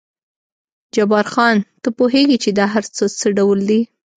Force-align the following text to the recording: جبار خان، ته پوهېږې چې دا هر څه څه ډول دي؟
جبار 0.95 1.25
خان، 1.33 1.57
ته 1.83 1.89
پوهېږې 1.97 2.37
چې 2.43 2.49
دا 2.59 2.65
هر 2.73 2.83
څه 2.95 3.03
څه 3.19 3.27
ډول 3.37 3.59
دي؟ 3.69 3.81